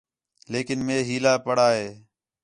[0.51, 1.87] لیکن مئے ہِیلا پڑھا ہِے